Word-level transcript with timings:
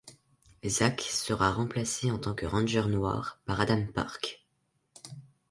Zack 0.65 1.01
sera 1.01 1.51
remplacée 1.51 2.09
en 2.09 2.17
tant 2.17 2.33
que 2.33 2.47
Ranger 2.47 2.87
noir 2.87 3.39
par 3.45 3.61
Adam 3.61 3.85
Park. 3.93 4.47